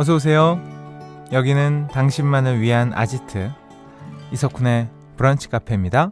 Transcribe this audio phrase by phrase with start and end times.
[0.00, 0.58] 어서 오세요.
[1.30, 3.50] 여기는 당신만을 위한 아지트
[4.32, 4.88] 이석훈의
[5.18, 6.10] 브런치 카페입니다.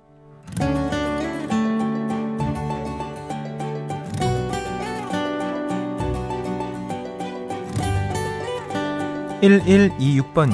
[9.41, 10.53] 1126번님.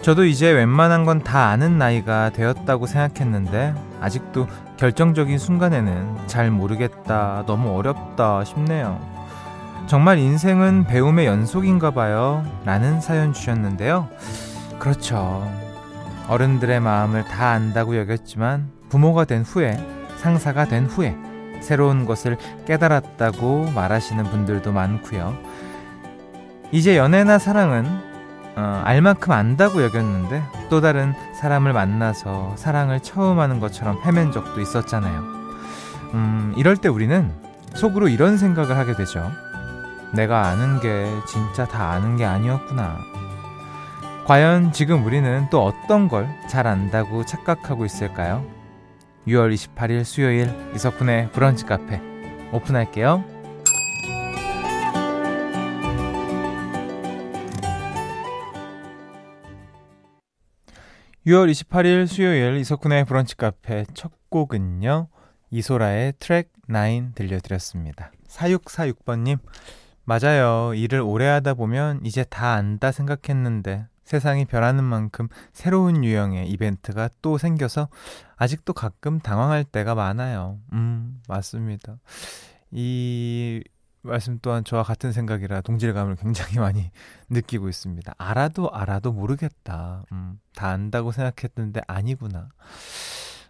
[0.00, 4.46] 저도 이제 웬만한 건 다 아는 나이가 되었다고 생각했는데, 아직도
[4.78, 9.11] 결정적인 순간에는 잘 모르겠다, 너무 어렵다 싶네요.
[9.86, 12.44] 정말 인생은 배움의 연속인가 봐요.
[12.64, 14.08] 라는 사연 주셨는데요.
[14.78, 15.46] 그렇죠.
[16.28, 19.76] 어른들의 마음을 다 안다고 여겼지만, 부모가 된 후에,
[20.16, 21.16] 상사가 된 후에,
[21.60, 25.36] 새로운 것을 깨달았다고 말하시는 분들도 많고요.
[26.72, 27.86] 이제 연애나 사랑은
[28.54, 35.20] 어, 알만큼 안다고 여겼는데 또 다른 사람을 만나서 사랑을 처음 하는 것처럼 헤맨 적도 있었잖아요.
[36.14, 37.30] 음, 이럴 때 우리는
[37.74, 39.30] 속으로 이런 생각을 하게 되죠.
[40.14, 42.98] 내가 아는 게 진짜 다 아는 게 아니었구나.
[44.26, 48.44] 과연 지금 우리는 또 어떤 걸 잘 안다고 착각하고 있을까요?
[49.26, 52.00] 6월 28일 수요일 이석훈의 브런치 카페
[52.52, 53.24] 오픈할게요.
[61.26, 65.08] 6월 28일 수요일 이석훈의 브런치 카페 첫 곡은요.
[65.50, 68.10] 이소라의 트랙 9 들려드렸습니다.
[68.28, 69.38] 4646번님,
[70.04, 70.74] 맞아요.
[70.74, 77.38] 일을 오래 하다 보면 이제 다 안다 생각했는데 세상이 변하는 만큼 새로운 유형의 이벤트가 또
[77.38, 77.88] 생겨서
[78.36, 80.58] 아직도 가끔 당황할 때가 많아요.
[80.72, 81.98] 음, 맞습니다.
[82.72, 83.62] 이
[84.02, 86.90] 말씀 또한 저와 같은 생각이라 동질감을 굉장히 많이
[87.30, 88.14] 느끼고 있습니다.
[88.18, 90.04] 알아도 알아도 모르겠다.
[90.10, 92.48] 음, 다 안다고 생각했는데 아니구나.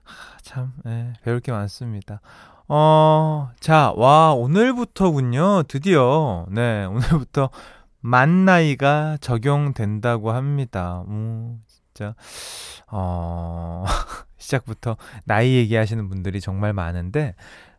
[0.03, 2.21] 하, 참, 예, 배울 게 많습니다.
[2.69, 5.65] 어, 자, 와, 오늘부터군요.
[5.65, 7.51] 드디어, 네, 오늘부터
[8.01, 11.05] 만 나이가 적용된다고 합니다.
[11.09, 12.15] 음, 진짜,
[12.89, 13.85] 어,
[14.39, 17.35] 시작부터 나이 얘기하시는 분들이 정말 많은데,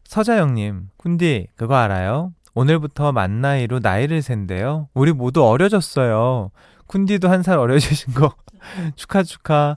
[0.06, 2.34] 서자영님, 쿤디, 그거 알아요?
[2.54, 4.88] 오늘부터 만 나이로 나이를 샌대요.
[4.94, 6.52] 우리 모두 어려졌어요.
[6.88, 8.36] 쿤디도 한 살 어려지신 거
[8.96, 9.76] 축하 축하.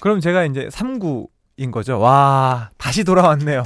[0.00, 2.00] 그럼 제가 이제 39인 거죠.
[2.00, 3.64] 와, 다시 돌아왔네요.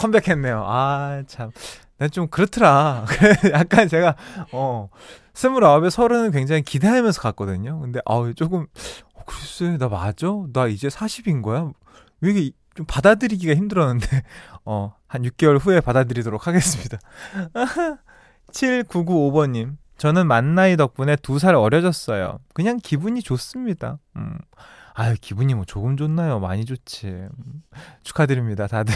[0.00, 0.64] 컴백했네요.
[0.66, 1.50] 아, 참.
[1.98, 3.04] 난 좀 그렇더라.
[3.52, 4.16] 약간 제가,
[4.52, 4.88] 어,
[5.34, 7.78] 스물아홉에 서른은 굉장히 기대하면서 갔거든요.
[7.80, 8.66] 근데, 아우, 조금,
[9.14, 10.26] 어, 글쎄, 나 맞아?
[10.54, 11.70] 나 이제 40인 거야?
[12.22, 14.06] 왜 이게 좀 받아들이기가 힘들었는데,
[14.64, 16.98] 어, 한 6개월 후에 받아들이도록 하겠습니다.
[18.52, 22.38] 7995번님, 저는 만나이 덕분에 두 살 어려졌어요.
[22.54, 23.98] 그냥 기분이 좋습니다.
[24.16, 24.38] 음.
[24.94, 26.40] 아유, 기분이 뭐 조금 좋나요?
[26.40, 27.06] 많이 좋지.
[27.08, 27.30] 음.
[28.02, 28.94] 축하드립니다, 다들.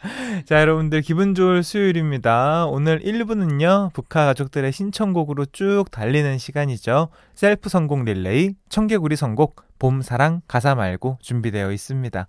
[0.46, 2.66] 자, 여러분들 기분 좋을 수요일입니다.
[2.66, 7.08] 오늘 1부는요, 북한 가족들의 신청곡으로 쭉 달리는 시간이죠.
[7.34, 12.26] 셀프 성공 릴레이, 청개구리 선곡, 봄 사랑 가사 말고 준비되어 있습니다.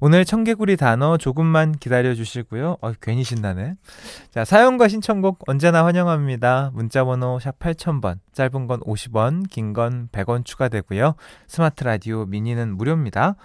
[0.00, 2.78] 오늘 청개구리 단어 조금만 기다려 주시고요.
[2.80, 3.74] 어, 괜히 신나네.
[4.30, 6.70] 자, 사연과 신청곡 언제나 환영합니다.
[6.74, 11.14] 문자번호 샵 8000번, 짧은 건 50원, 긴 건 100원 추가되고요.
[11.46, 13.36] 스마트 라디오 미니는 무료입니다.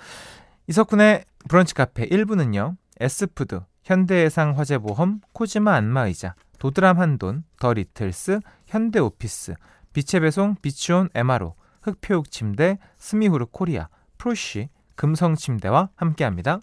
[0.67, 2.75] 이석훈의 브런치 카페 1부는요.
[2.99, 9.55] 에쓰푸드, 현대해상 화재보험, 코지마 안마의자, 도드람 한돈, 더 리틀스, 현대오피스,
[9.93, 13.87] 빛의 배송, 비치온 MRO, 흙표흙침대, 스미후르 코리아,
[14.17, 16.59] 프로쉬, 금성 침대와 함께합니다.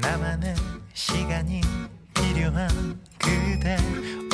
[0.00, 0.54] 나만의
[0.94, 1.60] 시간이
[2.14, 2.68] 필요한
[3.18, 3.76] 그대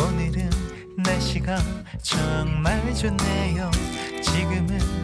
[0.01, 0.51] 오늘은
[0.99, 1.57] 날씨가
[2.03, 3.71] 정말 좋네요.
[4.23, 5.04] 지금은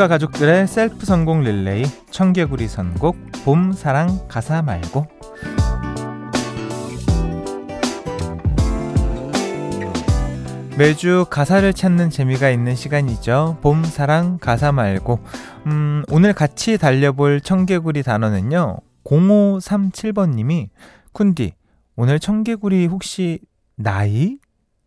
[0.00, 5.06] 북카 가족들의 셀프 성공 릴레이 청개구리 선곡 봄 사랑 가사 말고
[10.78, 13.58] 매주 가사를 찾는 재미가 있는 시간이죠.
[13.60, 15.20] 봄 사랑 가사 말고
[15.66, 18.78] 음, 오늘 같이 달려볼 청개구리 단어는요.
[19.04, 20.70] 0537번님이
[21.12, 21.52] 쿤디
[21.96, 23.40] 오늘 청개구리 혹시
[23.76, 24.38] 나이?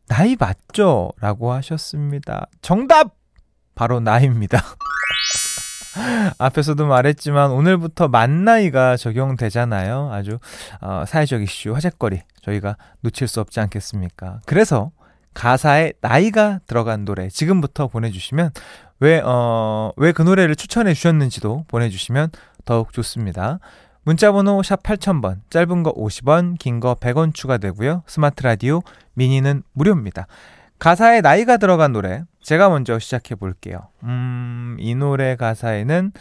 [0.08, 1.12] 나이 맞죠?
[1.22, 2.48] 라고 하셨습니다.
[2.62, 3.23] 정답!
[3.76, 4.62] 바로 나입니다.
[6.40, 10.10] 앞에서도 말했지만 오늘부터 만 나이가 적용되잖아요.
[10.12, 10.40] 아주
[10.82, 14.40] 어, 사회적 이슈, 화제거리 저희가 놓칠 수 없지 않겠습니까?
[14.46, 14.92] 그래서
[15.34, 18.52] 가사에 나이가 들어간 노래 지금부터 보내주시면
[19.00, 22.30] 왜, 어, 왜 그 노래를 추천해 주셨는지도 보내주시면
[22.66, 23.60] 더욱 좋습니다.
[24.06, 28.04] 문자번호 샵 8000번, 짧은 거 50원, 긴 거 100원 추가되고요.
[28.06, 28.82] 스마트 라디오,
[29.14, 30.28] 미니는 무료입니다.
[30.84, 33.88] 가사에 나이가 들어간 노래, 제가 먼저 시작해 볼게요.
[34.04, 36.12] 음, 이 노래 가사에는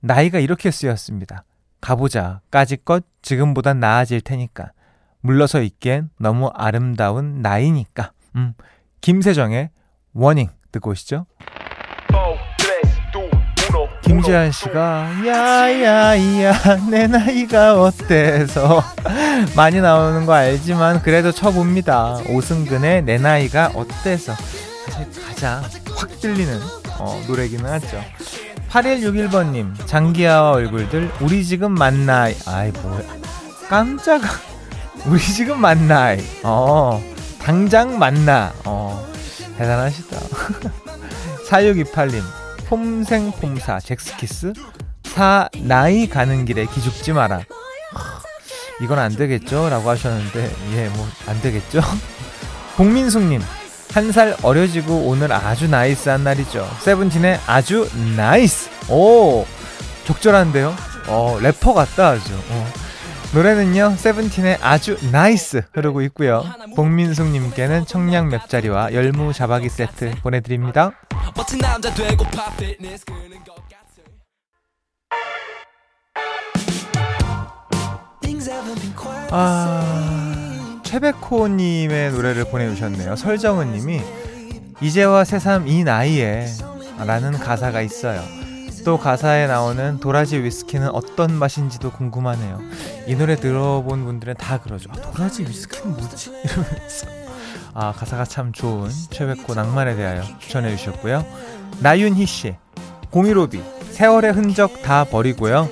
[0.00, 1.44] 나이가 이렇게 쓰였습니다.
[1.80, 2.42] 가보자.
[2.50, 4.72] 까짓것 지금보단 나아질 테니까.
[5.22, 8.12] 물러서 있기엔 너무 아름다운 나이니까.
[8.36, 8.52] 음,
[9.00, 9.70] 김세정의
[10.12, 11.24] 워닝 듣고 오시죠.
[14.12, 16.52] 김지한 씨가 야야야
[16.90, 18.84] 내 나이가 어때서?
[19.56, 22.18] 많이 나오는 거 알지만 그래도 쳐봅니다.
[22.28, 24.34] 오승근의 내 나이가 어때서?
[24.84, 25.62] 사실 가장
[25.96, 26.60] 확 들리는
[26.98, 28.04] 어, 노래기는 하죠.
[28.68, 33.04] 8161번님 장기하와 얼굴들 우리 지금 만나이 아이 뭐야.
[33.70, 34.28] 깜짝아.
[35.06, 36.22] 우리 지금 만나이.
[36.42, 37.02] 어
[37.40, 38.52] 당장 만나.
[38.66, 39.06] 어
[39.56, 40.18] 대단하시다.
[41.48, 42.41] 4628님
[42.72, 44.54] 폼생폼사 젝스키스.
[45.04, 47.42] 사 나이 가는 길에 기죽지 마라.
[48.80, 49.68] 이건 안 되겠죠?
[49.68, 51.82] 라고 하셨는데 예 뭐 안 되겠죠?
[52.78, 53.42] 공민숙님
[53.92, 56.66] 한 살 어려지고 오늘 아주 nice한 날이죠.
[56.80, 57.86] 세븐틴의 아주
[58.16, 58.70] NICE.
[58.88, 59.44] 오
[60.06, 60.74] 적절한데요?
[61.08, 62.32] 어 래퍼 같다 아주.
[62.48, 62.72] 어.
[63.34, 66.42] 노래는요 세븐틴의 아주 NICE 흐르고 있고요.
[66.76, 70.92] 봉민숙님께는 청량 맵자리와 열무 자박이 세트 보내드립니다
[71.34, 73.72] 멋진 남자 되고파 피트니스 끄는 것 같아.
[79.30, 83.16] 아 최백호님의 노래를 보내주셨네요.
[83.16, 84.00] 설정은님이
[84.80, 86.46] 이제와 새삼 이 나이에
[86.98, 88.22] 라는 가사가 있어요.
[88.84, 92.60] 또 가사에 나오는 도라지 위스키는 어떤 맛인지도 궁금하네요.
[93.06, 94.90] 이 노래 들어본 분들은 다 그러죠.
[94.92, 96.30] 아, 도라지 위스키는 뭐지?
[96.44, 97.21] 이러면서
[97.74, 101.24] 아, 가사가 참 좋은 최백호 낭만에 대하여 추천해 주셨고요.
[101.80, 102.54] 나윤희 씨,
[103.10, 105.68] 공이로비, 세월의 흔적 다 버리고요.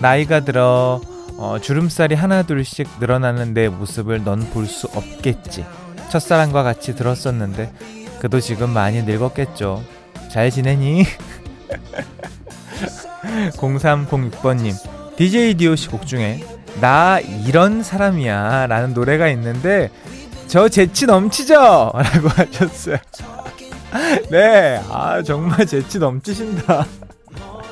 [0.00, 1.00] 나이가 들어
[1.36, 5.64] 어, 주름살이 하나둘씩 늘어나는 내 모습을 넌 볼 수 없겠지.
[6.10, 7.72] 첫사랑과 같이 들었었는데
[8.20, 9.82] 그도 지금 많이 늙었겠죠.
[10.30, 11.04] 잘 지내니?
[13.56, 14.74] 0306번님
[15.16, 16.44] DJ DOC 곡 중에
[16.80, 19.90] 나 이런 사람이야 라는 노래가 있는데
[20.54, 21.54] 저 재치 넘치죠?
[21.92, 22.96] 라고 하셨어요.
[24.30, 26.86] 네, 아, 정말 재치 넘치신다.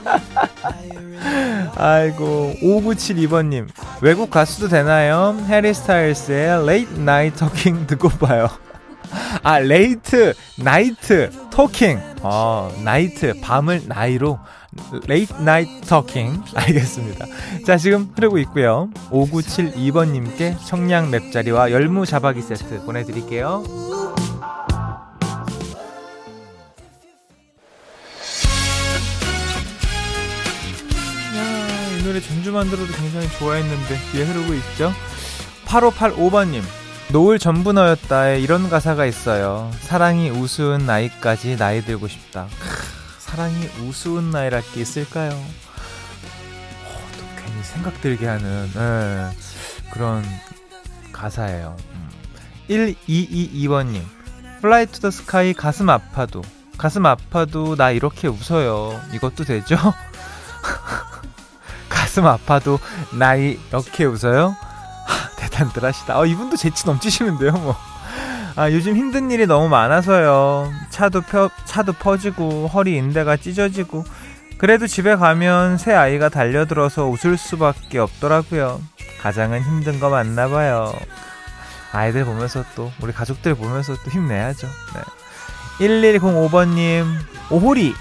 [1.76, 3.68] 아이고, 5972번님.
[4.00, 5.36] 외국 가수도 되나요?
[5.46, 8.48] 해리 스타일스의 Late Night Talking 듣고 봐요.
[9.44, 12.00] 아, Late, Night, Talking.
[12.22, 14.40] 어, night, 밤을 나이로
[15.08, 16.42] Late Night Talking.
[16.54, 17.26] 알겠습니다.
[17.66, 18.88] 자, 지금 흐르고 있고요.
[19.10, 23.64] 5972번님께 청량 맵자리와 열무 자박이 세트 보내드릴게요.
[31.36, 34.92] 야, 이 노래 전주만 들어도 굉장히 좋아했는데 뒤에 흐르고 있죠.
[35.66, 36.62] 8585번님.
[37.10, 39.70] 노을 전부 너였다에 이런 가사가 있어요.
[39.80, 42.46] 사랑이 우스운 나이까지 나이 들고 싶다.
[43.32, 45.30] 사랑이 우스운 나이랄 게 있을까요?
[45.30, 49.30] 어, 또 괜히 생각 들게 하는 네,
[49.90, 50.22] 그런
[51.12, 51.74] 가사예요.
[51.94, 52.10] 음.
[52.68, 54.02] 1222번님
[54.60, 56.42] 플라이 투 더 스카이 가슴 아파도
[56.76, 59.00] 가슴 아파도 나 이렇게 웃어요.
[59.14, 59.76] 이것도 되죠?
[61.88, 62.78] 가슴 아파도
[63.18, 64.54] 나 이렇게 웃어요?
[65.38, 66.18] 대단들 하시다.
[66.18, 67.74] 어, 이분도 재치 넘치시는데요, 뭐.
[68.56, 70.70] 아, 요즘 힘든 일이 너무 많아서요.
[70.92, 74.04] 차도 펴, 차도 퍼지고, 허리 인대가 찢어지고,
[74.58, 78.80] 그래도 집에 가면 새 아이가 달려들어서 웃을 수밖에 없더라고요.
[79.20, 80.94] 가장은 힘든 거 맞나 봐요.
[81.92, 84.68] 아이들 보면서 또, 우리 가족들 보면서 또 힘내야죠.
[84.94, 85.02] 네.
[85.86, 87.06] 1105번님,
[87.50, 87.94] 오호라,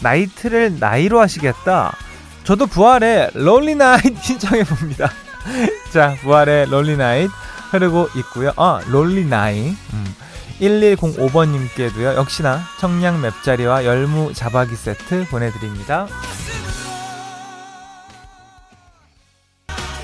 [0.00, 1.92] night를 나이로 하시겠다.
[2.44, 5.10] 저도 부활의 Lonely Night 신청해 봅니다.
[5.92, 7.30] 자, 부활의 Lonely Night.
[7.70, 8.52] 흐르고 있고요.
[8.56, 9.76] 아, 롤리 나이.
[9.92, 10.14] 음.
[10.60, 12.16] 1105번님께도요.
[12.16, 16.06] 역시나 청량 맵자리와 열무 자박이 세트 보내드립니다.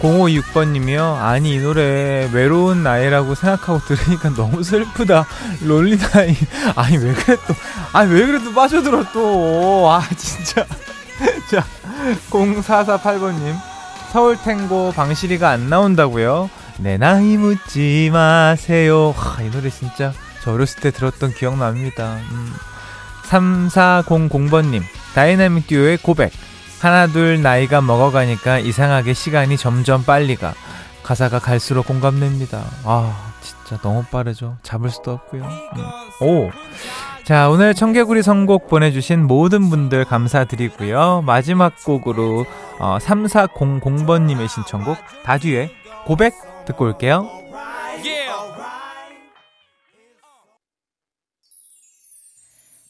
[0.01, 1.17] 0526번님이요.
[1.19, 5.27] 아니 이 노래 외로운 나이라고 생각하고 들으니까 너무 슬프다.
[5.63, 6.37] 롤리 나이.
[6.77, 7.55] 아니 왜 그래 또.
[7.93, 9.91] 아니 왜 그래 또 빠져들어 또.
[9.91, 10.67] 아 진짜.
[11.51, 11.65] 자
[12.31, 13.55] 0448번님.
[14.13, 16.51] 서울 탱고 방실이가 안 나온다고요.
[16.79, 19.15] 내 나이 묻지 마세요.
[19.17, 20.13] 하, 이 노래 진짜
[20.45, 22.19] 저 어렸을 때 들었던 기억 납니다.
[22.31, 22.53] 음.
[23.25, 24.83] 3400번님,
[25.15, 26.33] 다이나믹 듀오의 고백.
[26.81, 30.53] 하나 둘 나이가 먹어가니까 이상하게 시간이 점점 빨리 가.
[31.03, 32.63] 가사가 갈수록 공감됩니다.
[32.85, 34.59] 아, 진짜 너무 빠르죠.
[34.63, 35.45] 잡을 수도 없고요.
[35.45, 36.27] 음.
[36.27, 36.51] 오.
[37.25, 41.23] 자, 오늘 청개구리 선곡 보내주신 모든 분들 감사드리고요.
[41.25, 42.45] 마지막 곡으로
[42.79, 45.71] 어, 3400번님의 신청곡 다듀의
[46.05, 46.35] 고백
[46.67, 47.44] 듣고 올게요.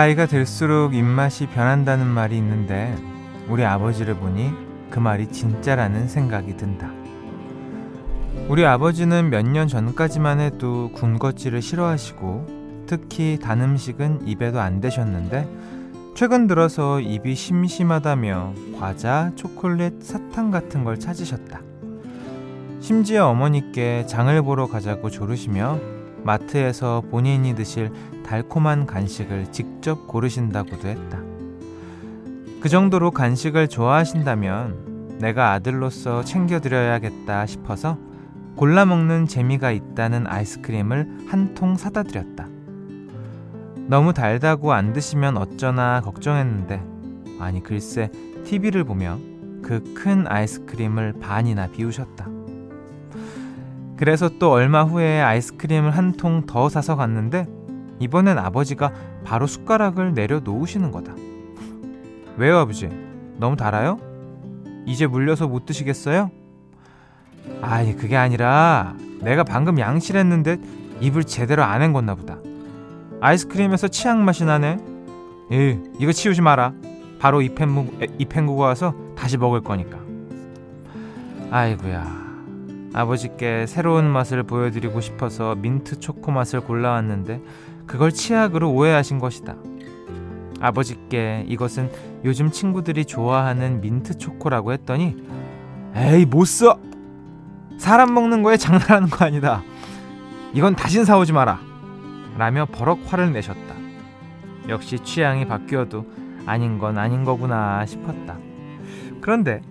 [0.00, 2.96] 나이가 들수록 입맛이 변한다는 말이 있는데
[3.50, 4.50] 우리 아버지를 보니
[4.88, 6.90] 그 말이 진짜라는 생각이 든다.
[8.48, 15.46] 우리 아버지는 몇 년 전까지만 해도 군것질을 싫어하시고 특히 단 음식은 입에도 안 대셨는데
[16.14, 21.60] 최근 들어서 입이 심심하다며 과자, 초콜릿, 사탕 같은 걸 찾으셨다.
[22.80, 25.78] 심지어 어머니께 장을 보러 가자고 조르시며
[26.24, 27.90] 마트에서 본인이 드실
[28.24, 31.18] 달콤한 간식을 직접 고르신다고도 했다.
[32.60, 37.98] 그 정도로 간식을 좋아하신다면 내가 아들로서 챙겨드려야겠다 싶어서
[38.56, 42.48] 골라 먹는 재미가 있다는 아이스크림을 한 통 사다 드렸다.
[43.86, 46.82] 너무 달다고 안 드시면 어쩌나 걱정했는데,
[47.40, 48.10] 아니, 글쎄,
[48.44, 49.18] TV를 보며
[49.62, 52.28] 그 큰 아이스크림을 반이나 비우셨다.
[54.00, 57.46] 그래서 또 얼마 후에 아이스크림을 한 통 더 사서 갔는데,
[57.98, 58.92] 이번엔 아버지가
[59.24, 61.12] 바로 숟가락을 내려 놓으시는 거다.
[62.38, 62.88] 왜요, 아버지?
[63.36, 63.98] 너무 달아요?
[64.86, 66.30] 이제 물려서 못 드시겠어요?
[67.60, 70.56] 아니, 그게 아니라 내가 방금 양실했는데
[71.02, 72.38] 입을 제대로 안 헹궜나 보다.
[73.20, 74.78] 아이스크림에서 치약 맛이 나네.
[75.52, 76.72] 에 이거 치우지 마라.
[77.18, 79.98] 바로 입 헹구고 와서 다시 먹을 거니까.
[81.50, 82.29] 아이구야.
[82.92, 87.40] 아버지께 새로운 맛을 보여드리고 싶어서 민트 초코 맛을 골라왔는데
[87.86, 89.56] 그걸 치약으로 오해하신 것이다.
[90.60, 91.90] 아버지께 이것은
[92.24, 95.16] 요즘 친구들이 좋아하는 민트 초코라고 했더니
[95.94, 96.78] 에이 못 써.
[97.78, 99.62] 사람 먹는 거에 장난하는 거 아니다.
[100.52, 101.60] 이건 다신 사오지 마라.
[102.36, 103.74] 라며 버럭 화를 내셨다.
[104.68, 106.06] 역시 취향이 바뀌어도
[106.46, 108.36] 아닌 건 아닌 거구나 싶었다.
[109.20, 109.62] 그런데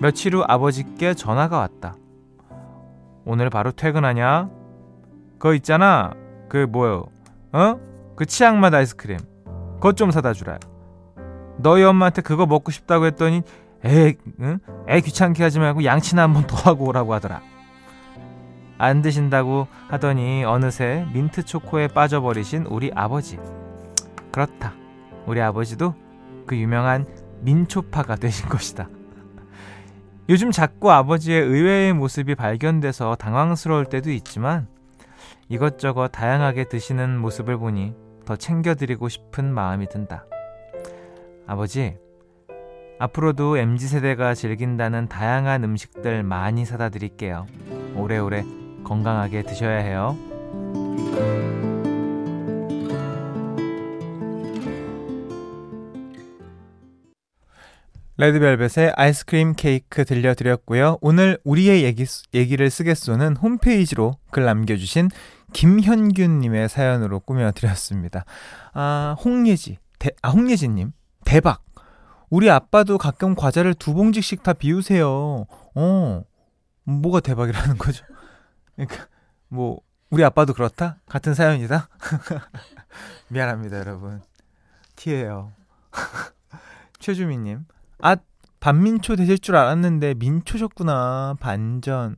[0.00, 1.96] 며칠 후 아버지께 전화가 왔다.
[3.24, 4.48] 오늘 바로 퇴근하냐?
[5.38, 6.12] 그거 있잖아.
[6.48, 7.06] 그 뭐요?
[7.52, 7.76] 어?
[8.16, 9.18] 그 치약맛 아이스크림.
[9.74, 10.58] 그것 좀 사다 주라.
[11.58, 13.42] 너희 엄마한테 그거 먹고 싶다고 했더니
[13.84, 14.58] 에, 응?
[14.88, 17.40] 애 귀찮게 하지 말고 양치나 한 번 더 하고 오라고 하더라.
[18.78, 23.38] 안 드신다고 하더니 어느새 민트 초코에 빠져버리신 우리 아버지.
[24.32, 24.72] 그렇다.
[25.26, 25.94] 우리 아버지도
[26.46, 27.06] 그 유명한
[27.42, 28.88] 민초파가 되신 것이다.
[30.30, 34.68] 요즘 자꾸 아버지의 의외의 모습이 발견돼서 당황스러울 때도 있지만
[35.48, 40.24] 이것저것 다양하게 드시는 모습을 보니 더 챙겨드리고 싶은 마음이 든다.
[41.48, 41.96] 아버지,
[43.00, 47.48] 앞으로도 MZ세대가 즐긴다는 다양한 음식들 많이 사다 드릴게요.
[47.96, 48.44] 오래오래
[48.84, 50.16] 건강하게 드셔야 해요.
[58.20, 60.98] 레드벨벳의 아이스크림 케이크 들려드렸고요.
[61.00, 65.08] 오늘 우리의 얘기, 얘기를 쓰겠소는 홈페이지로 글 남겨주신
[65.54, 68.26] 김현균님의 사연으로 꾸며드렸습니다.
[68.74, 70.92] 아, 홍예지, 대, 아, 홍예지님,
[71.24, 71.64] 대박!
[72.28, 75.46] 우리 아빠도 가끔 과자를 두 봉지씩 다 비우세요.
[75.74, 76.22] 어,
[76.84, 78.04] 뭐가 대박이라는 거죠?
[78.76, 79.06] 그러니까,
[79.48, 80.98] 뭐, 우리 아빠도 그렇다?
[81.06, 81.88] 같은 사연이다?
[83.28, 84.20] 미안합니다, 여러분.
[84.96, 85.52] 티예요.
[87.00, 87.64] 최주미님,
[88.02, 88.16] 아,
[88.60, 91.36] 반민초 되실 줄 알았는데 민초셨구나.
[91.40, 92.16] 반전.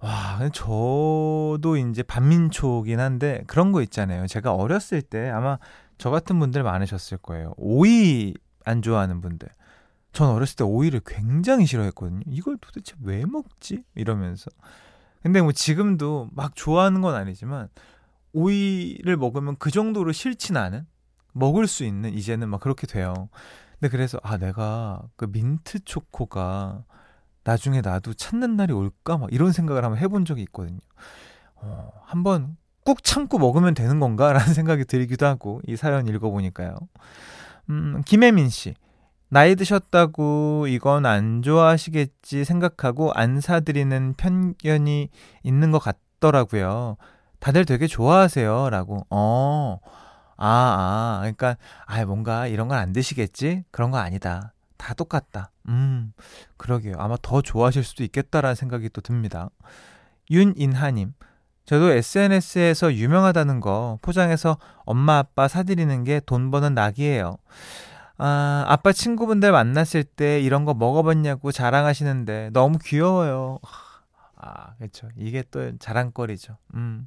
[0.00, 4.26] 와, 저도 이제 반민초긴 한데 그런 거 있잖아요.
[4.26, 5.58] 제가 어렸을 때 아마
[5.98, 7.54] 저 같은 분들 많으셨을 거예요.
[7.56, 8.34] 오이
[8.64, 9.48] 안 좋아하는 분들.
[10.12, 12.22] 전 어렸을 때 오이를 굉장히 싫어했거든요.
[12.26, 13.84] 이걸 도대체 왜 먹지?
[13.94, 14.50] 이러면서.
[15.22, 17.68] 근데 뭐 지금도 막 좋아하는 건 아니지만
[18.32, 20.86] 오이를 먹으면 그 정도로 싫진 않은
[21.32, 23.28] 먹을 수 있는 이제는 막 그렇게 돼요.
[23.80, 26.84] 근데 그래서 아 내가 그 민트 초코가
[27.44, 30.78] 나중에 나도 찾는 날이 올까 막 이런 생각을 한번 해본 적이 있거든요.
[31.56, 36.76] 어, 한번 꾹 참고 먹으면 되는 건가라는 생각이 들기도 하고 이 사연 읽어보니까요.
[37.70, 38.74] 음, 김혜민 씨.
[39.30, 45.08] 나이 드셨다고 이건 안 좋아하시겠지 생각하고 안 사드리는 편견이
[45.44, 46.96] 있는 것 같더라고요.
[47.38, 48.68] 다들 되게 좋아하세요.
[48.70, 49.06] 라고.
[49.08, 49.78] 어,
[50.42, 51.18] 아, 아.
[51.20, 51.56] 그러니까,
[51.86, 53.64] 아, 뭔가 이런 건 안 드시겠지?
[53.70, 54.52] 그런 거 아니다.
[54.78, 55.50] 다 똑같다.
[55.68, 56.12] 음,
[56.56, 56.96] 그러게요.
[56.98, 59.50] 아마 더 좋아하실 수도 있겠다라는 생각이 또 듭니다.
[60.30, 61.12] 윤인하님.
[61.66, 67.36] 저도 SNS에서 유명하다는 거 포장해서 엄마 아빠 사드리는 게 돈 버는 낙이에요.
[68.18, 73.58] 아, 아빠 친구분들 만났을 때 이런 거 먹어봤냐고 자랑하시는데 너무 귀여워요.
[74.36, 75.08] 아, 그렇죠.
[75.16, 76.56] 이게 또 자랑거리죠.
[76.74, 77.06] 음.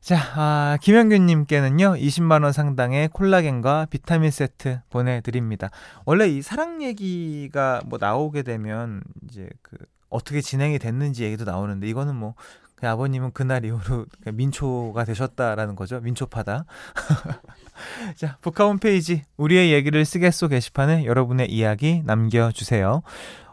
[0.00, 5.70] 자, 아, 김현균님께는요, 20만원 상당의 콜라겐과 비타민 세트 보내드립니다.
[6.04, 9.76] 원래 이 사랑 얘기가 뭐 나오게 되면, 이제 그,
[10.08, 12.34] 어떻게 진행이 됐는지 얘기도 나오는데, 이거는 뭐,
[12.76, 16.00] 그 아버님은 그날 이후로 민초가 되셨다라는 거죠.
[16.00, 16.64] 민초파다.
[18.14, 23.02] 자, 북카 홈페이지 우리의 얘기를 쓰겠소 게시판에 여러분의 이야기 남겨주세요.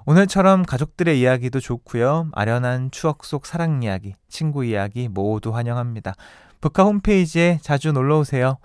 [0.05, 2.29] 오늘처럼 가족들의 이야기도 좋고요.
[2.33, 6.13] 아련한 추억 속 사랑 이야기, 친구 이야기 모두 환영합니다.
[6.61, 8.57] 북카 홈페이지에 자주 놀러 오세요.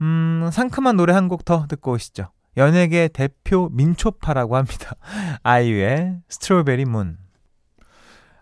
[0.00, 2.30] 음, 상큼한 노래 한 곡 더 듣고 오시죠.
[2.56, 4.96] 연예계 대표 민초파라고 합니다.
[5.44, 7.18] 아이유의 스트로베리 문.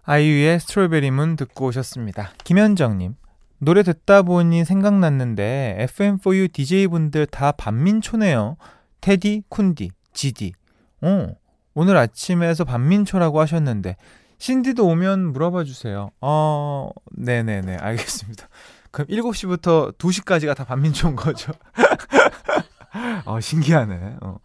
[0.05, 2.31] 아이유의 스트로베리 문 듣고 오셨습니다.
[2.45, 3.15] 김현정님.
[3.59, 8.57] 노래 듣다 보니 생각났는데 FM4U DJ분들 다 반민초네요.
[9.03, 10.53] 테디, 쿤디, 지디.
[11.03, 11.27] 어,
[11.81, 13.95] 오늘 아침에서 반민초라고 하셨는데
[14.39, 16.11] 신디도 오면 물어봐 주세요.
[16.21, 18.49] 어, 네네네, 알겠습니다.
[18.91, 21.53] 그럼 7시부터 2시까지가 다 반민초인 거죠.
[23.27, 24.17] 어, 신기하네.
[24.23, 24.39] 어.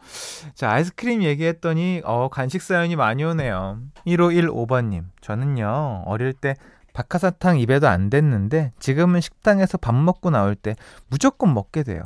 [0.54, 3.80] 자, 아이스크림 얘기했더니, 어, 간식 사연이 많이 오네요.
[4.06, 6.56] 1515번님, 저는요, 어릴 때
[6.93, 10.76] 박하사탕 입에도 안 댔는데, 지금은 식당에서 밥 먹고 나올 때
[11.10, 12.04] 무조건 먹게 돼요.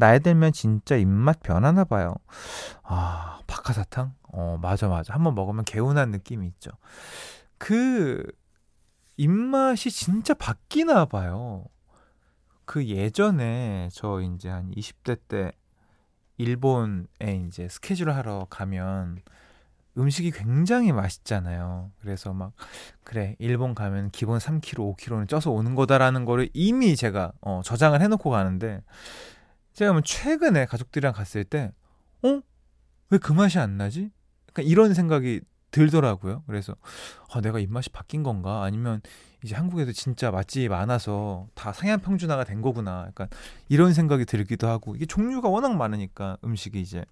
[0.00, 2.16] 나이 들면 진짜 입맛 변하나 봐요.
[2.82, 4.14] 아, 박하사탕?
[4.32, 5.14] 어, 맞아, 맞아.
[5.14, 6.70] 한번 먹으면 개운한 느낌이 있죠.
[7.58, 8.24] 그,
[9.16, 11.66] 입맛이 진짜 바뀌나 봐요.
[12.64, 15.52] 그 예전에 저 이제 한 20대 때
[16.38, 17.04] 일본에
[17.46, 19.18] 이제 스케줄을 하러 가면
[19.98, 21.90] 음식이 굉장히 맛있잖아요.
[22.00, 22.52] 그래서 막
[23.04, 28.30] 그래 일본 가면 기본 3kg, 5kg는 쪄서 오는 거다라는 거를 이미 제가 어, 저장을 해놓고
[28.30, 28.82] 가는데
[29.80, 31.72] 제가 뭐 최근에 가족들이랑 갔을 때
[32.22, 32.42] 어?
[33.08, 34.10] 왜 그 맛이 안 나지?
[34.50, 35.40] 약간 이런 생각이
[35.70, 36.42] 들더라고요.
[36.46, 36.74] 그래서
[37.32, 38.62] 아, 내가 입맛이 바뀐 건가?
[38.62, 39.00] 아니면
[39.42, 43.06] 이제 한국에도 진짜 맛집이 많아서 다 상향 평준화가 된 거구나.
[43.08, 43.28] 약간
[43.70, 47.02] 이런 생각이 들기도 하고 이게 종류가 워낙 많으니까 음식이 이제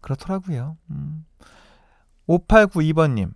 [0.00, 0.78] 그렇더라고요.
[0.90, 1.26] 음.
[2.28, 3.34] 5892번님.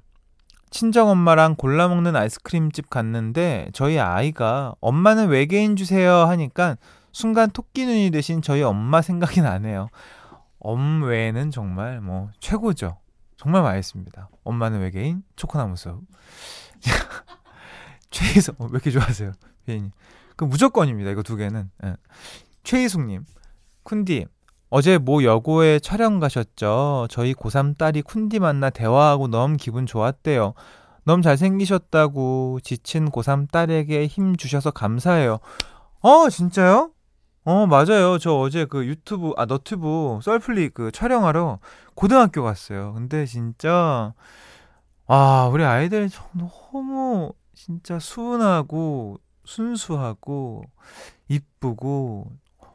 [0.71, 6.77] 친정 엄마랑 골라 먹는 아이스크림집 갔는데 저희 아이가 엄마는 외계인 주세요 하니까
[7.13, 9.89] 순간 토끼 눈이 되신 저희 엄마 생각이 나네요.
[10.59, 12.99] 엄외는 정말 뭐 최고죠.
[13.37, 14.31] 정말 맛있습니다.
[14.45, 16.01] 엄마는 외계인 초코나무 숲.
[18.11, 19.33] 최희석 어, 왜 이렇게 좋아하세요,
[19.67, 19.91] 비님?
[20.37, 21.11] 그 무조건입니다.
[21.11, 21.71] 이거 두 개는.
[21.85, 21.97] 예.
[22.63, 23.25] 최희숙님,
[23.85, 24.27] 쿤디
[24.71, 27.09] 어제 모 여고에 촬영 가셨죠?
[27.11, 30.55] 저희 고3 딸이 쿤디 만나 대화하고 너무 기분 좋았대요.
[31.05, 35.41] 너무 잘생기셨다고 지친 고3 딸에게 힘 주셔서 감사해요.
[36.01, 36.92] 어, 진짜요?
[37.45, 38.19] 어, 맞아요.
[38.19, 41.59] 저 어제 그 유튜브, 아, 너튜브 썰플리 그 촬영하러
[41.95, 42.93] 고등학교 갔어요.
[42.95, 44.15] 근데 진짜,
[45.09, 50.65] 아, 우리 아이들 너무 진짜 수은하고 순수하고
[51.29, 52.31] 이쁘고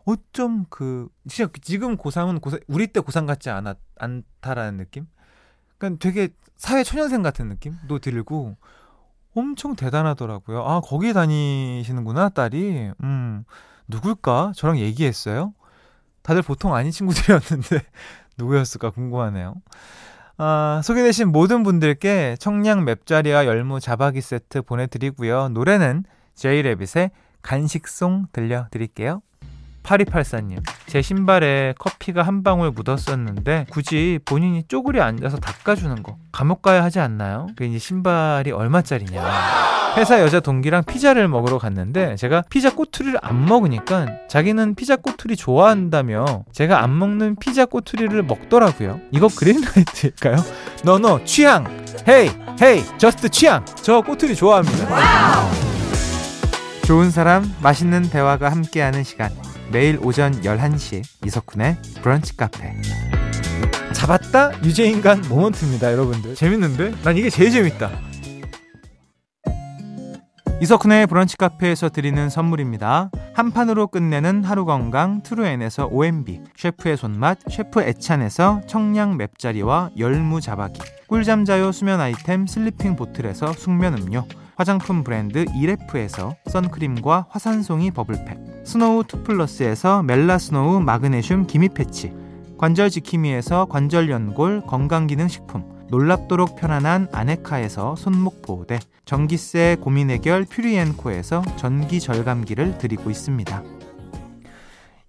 [0.06, 5.08] 어쩜 그 진짜 지금 고3은 고3 우리 때 고3 같지 않았 않다라는 느낌?
[5.78, 8.58] 그러니까 되게 사회 초년생 같은 느낌도 들고
[9.36, 10.64] 엄청 대단하더라고요.
[10.66, 12.92] 아, 거기 다니시는구나, 딸이.
[13.04, 13.46] 음.
[13.88, 14.54] 누굴까?
[14.56, 15.54] 저랑 얘기했어요?
[16.22, 17.82] 다들 보통 아닌 친구들이었는데
[18.38, 19.56] 누구였을까 궁금하네요.
[20.38, 25.50] 아, 소개되신 모든 분들께 청량 맵자리와 열무 자박이 세트 보내드리고요.
[25.50, 26.04] 노래는
[26.36, 29.22] 제이레빗의 간식송 들려드릴게요.
[29.88, 36.84] 8284님, 제 신발에 커피가 한 방울 묻었었는데 굳이 본인이 쪼그려 앉아서 닦아주는 거 감옥 가야
[36.84, 37.48] 하지 않나요?
[37.56, 39.24] 그 이제 신발이 얼마짜리냐.
[39.96, 46.44] 회사 여자 동기랑 피자를 먹으러 갔는데 제가 피자 꼬투리를 안 먹으니까 자기는 피자 꼬투리 좋아한다며
[46.52, 49.00] 제가 안 먹는 피자 꼬투리를 먹더라고요.
[49.12, 50.36] 이거 green light일까요?
[50.84, 51.66] 너너 취향
[52.08, 52.30] hey
[52.62, 54.88] hey just 취향 저 꼬투리 좋아합니다
[56.86, 59.32] 좋은 사람 맛있는 대화가 함께하는 시간
[59.72, 62.74] 매일 오전 11시 이석훈의 브런치 카페
[63.94, 66.94] 잡았다 유죄인간 moment입니다 여러분들 재밌는데?
[67.04, 67.90] 난 이게 제일 재밌다
[70.60, 73.12] 이석훈의 브런치 카페에서 드리는 선물입니다.
[73.36, 80.80] 한 판으로 끝내는 하루 건강 트루엔에서 OMB, 셰프의 손맛 셰프 애찬에서 청량 맵자리와 열무 자박이,
[81.08, 84.26] 꿀잠 자요 수면 아이템 슬리핑 보틀에서 숙면 음료,
[84.56, 92.14] 화장품 브랜드 이레프에서 선크림과 화산송이 버블팩, 스노우 투플러스에서 멜라스노우 마그네슘 기미 패치,
[92.58, 102.02] 관절 지킴이에서 관절 연골 건강기능식품, 놀랍도록 편안한 아네카에서 손목 보호대, 전기세 고민 해결 퓨리엔코에서 전기
[102.02, 103.64] 절감기를 드리고 있습니다.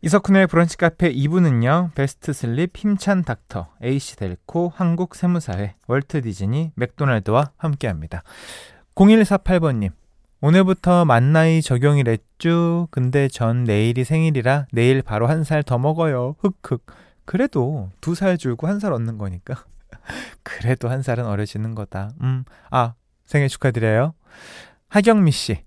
[0.02, 1.92] 이석훈의 브런치 카페 2부는요.
[1.96, 8.22] 베스트 슬립 힘찬 닥터, AC 델코, 한국 세무사회, 월트 디즈니, 맥도날드와 함께합니다.
[8.94, 9.90] 0148번님.
[10.40, 12.88] 오늘부터 만나이 적용이랬쥬.
[12.90, 16.36] 근데 전 내일이 생일이라 내일 바로 한 살 더 먹어요.
[16.40, 16.84] 흑흑.
[17.24, 19.64] 그래도 두 살 줄고 한 살 얻는 거니까.
[20.42, 22.10] 그래도 한 살은 어려지는 거다.
[22.22, 22.94] 음, 아,
[23.26, 24.14] 생일 축하드려요.
[24.88, 25.58] 하경미 씨.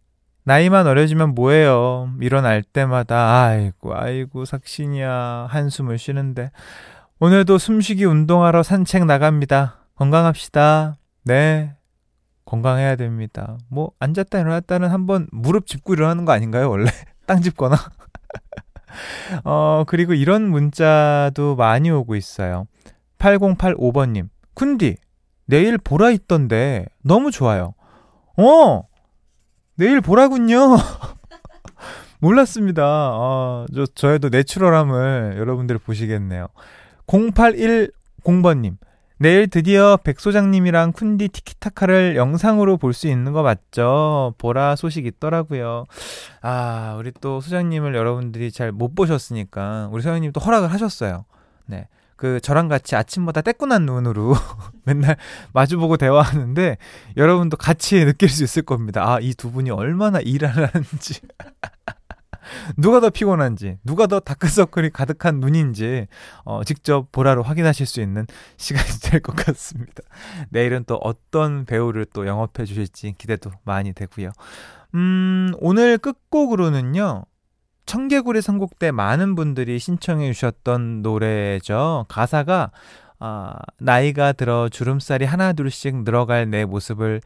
[0.43, 2.11] 나이만 어려지면 뭐해요.
[2.19, 5.47] 일어날 때마다, 아이고, 아이고, 삭신이야.
[5.49, 6.49] 한숨을 쉬는데.
[7.19, 9.85] 오늘도 숨쉬기 운동하러 산책 나갑니다.
[9.95, 10.97] 건강합시다.
[11.25, 11.75] 네.
[12.51, 13.57] 건강해야 됩니다.
[13.69, 16.91] 뭐, 앉았다 일어났다는 한번 무릎 짚고 일어나는 거 아닌가요, 원래?
[17.25, 17.77] 땅 짚거나.
[19.45, 22.67] 어, 그리고 이런 문자도 많이 오고 있어요.
[23.19, 24.29] 8085번 님.
[24.53, 24.97] 쿤디,
[25.45, 27.73] 내일 보라 있던데 너무 좋아요.
[28.37, 28.83] 어!
[29.75, 30.75] 내일 보라군요.
[32.19, 32.83] 몰랐습니다.
[32.83, 36.47] 아, 저, 저희도 내추럴함을 여러분들 보시겠네요.
[37.07, 38.75] 0810번님.
[39.21, 44.33] 내일 드디어 백 소장님이랑 쿤디 티키타카를 영상으로 볼 수 있는 거 맞죠?
[44.39, 45.85] 보라 소식 있더라고요.
[46.41, 51.25] 아, 우리 또 소장님을 여러분들이 잘 못 보셨으니까 우리 소장님 또 허락을 하셨어요.
[51.67, 51.87] 네.
[52.15, 54.33] 그 저랑 같이 아침마다 떼꾸난 눈으로
[54.85, 55.17] 맨날
[55.53, 56.77] 마주보고 대화하는데
[57.17, 59.03] 여러분도 같이 느낄 수 있을 겁니다.
[59.07, 61.21] 아, 이 두 분이 얼마나 일을 하는지.
[62.77, 66.07] 누가 더 피곤한지, 누가 더 다크서클이 가득한 눈인지,
[66.43, 68.25] 어, 직접 보라로 확인하실 수 있는
[68.57, 70.01] 시간이 될 것 같습니다.
[70.49, 74.31] 내일은 또 어떤 배우를 또 영업해 주실지 기대도 많이 되고요.
[74.95, 77.23] 음, 오늘 끝곡으로는요,
[77.85, 82.05] 청개구리 선곡 때 많은 분들이 신청해 주셨던 노래죠.
[82.09, 82.71] 가사가
[83.19, 87.21] 아, 나이가 들어 주름살이 하나 둘씩 늘어갈 내 모습을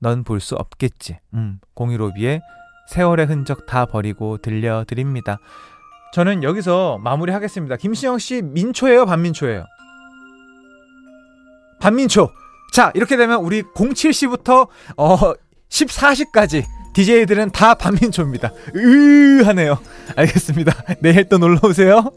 [0.00, 1.18] 넌 볼 수 없겠지.
[1.34, 2.40] 음, 공유로비의
[2.88, 5.38] 세월의 흔적 다 버리고 들려드립니다.
[6.12, 7.76] 저는 여기서 마무리하겠습니다.
[7.76, 9.64] 김신영 씨 민초예요, 반민초예요?
[11.80, 12.30] 반민초.
[12.72, 15.16] 자, 이렇게 되면 우리 07시부터 어
[15.68, 18.52] 14시까지 DJ들은 다 반민초입니다.
[18.74, 19.78] 으 하네요.
[20.16, 20.72] 알겠습니다.
[21.00, 22.10] 내일 또 놀러 오세요.